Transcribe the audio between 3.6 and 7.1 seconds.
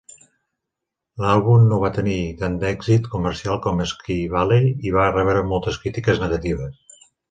com "Sky Valley" i va rebre moltes crítiques negatives.